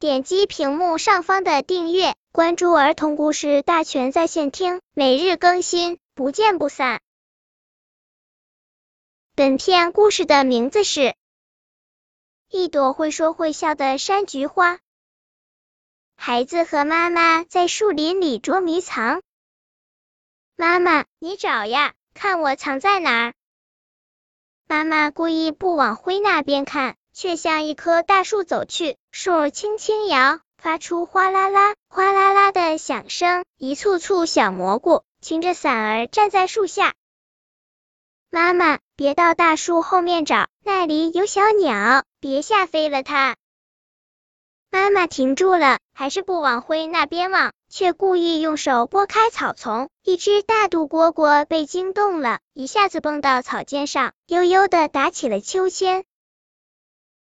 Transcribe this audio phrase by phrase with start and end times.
[0.00, 7.00] 点击屏幕上方的订阅，关注儿童故事大全在线听，每日更新，不见不散。
[9.34, 11.00] 本片故事的名字是
[12.48, 14.74] 《一朵会说会笑的山菊花》。
[16.14, 19.20] 孩子和妈妈在树林里捉迷藏。
[20.54, 23.34] 妈妈，你找呀，看我藏在哪儿。
[24.68, 28.96] 妈妈故意不往灰那边看，却向一棵大树走去。
[29.20, 33.44] 树轻轻摇，发出哗啦啦、哗啦啦的响声。
[33.56, 36.94] 一簇簇小蘑菇擎着伞儿站在树下。
[38.30, 43.34] 妈妈，别到大树后面找，那里有小鸟，别吓飞了它。
[44.70, 49.90] 妈妈停住了，还是不往灰那边望，却故意用手拨开草丛。
[50.04, 56.04] 一只大肚蝈蝈被惊动了，一下子蹦到草尖上，悠悠的打起了秋千。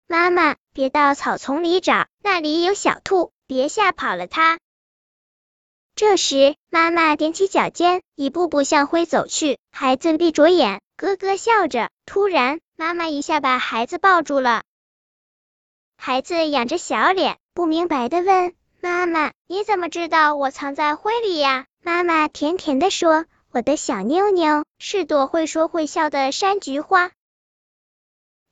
[0.09, 4.61] 妈妈，别到草丛里找，那里有小兔，别吓跑了它。
[5.97, 9.59] 这时，妈妈踮起脚尖，一步步向灰走去。
[9.73, 11.91] 孩子闭着眼，咯咯笑着。
[12.05, 14.63] 突然，妈妈一下把孩子抱住了。
[15.97, 27.11] 孩子仰着小脸，不明白的问：“妈妈，你怎么知道我藏在灰里呀？”妈妈甜甜的说：“我的小妞妞是朵会说会笑的山菊花。”